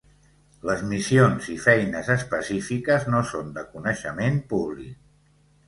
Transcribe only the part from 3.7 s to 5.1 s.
coneixement públic.